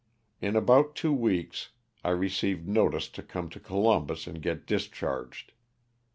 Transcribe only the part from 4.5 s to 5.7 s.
discharged.